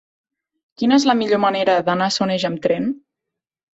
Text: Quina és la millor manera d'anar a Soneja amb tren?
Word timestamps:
Quina 0.81 0.97
és 1.01 1.05
la 1.11 1.15
millor 1.21 1.41
manera 1.45 1.75
d'anar 1.91 2.07
a 2.13 2.17
Soneja 2.17 2.51
amb 2.53 2.63
tren? 2.65 2.93